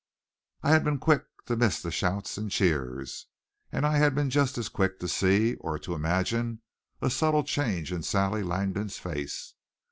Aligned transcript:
I 0.63 0.71
had 0.71 0.83
been 0.83 0.97
quick 0.97 1.25
to 1.45 1.55
miss 1.55 1.79
the 1.79 1.91
shouts 1.91 2.35
and 2.35 2.49
cheers. 2.49 3.27
And 3.71 3.85
I 3.85 3.97
had 3.99 4.15
been 4.15 4.31
just 4.31 4.57
as 4.57 4.67
quick 4.67 4.97
to 4.97 5.07
see, 5.07 5.53
or 5.57 5.77
to 5.77 5.93
imagine, 5.93 6.63
a 7.03 7.11
subtle 7.11 7.43
change 7.43 7.91
in 7.91 8.01
Sally 8.01 8.41
Langdon's 8.41 8.97
face. 8.97 9.53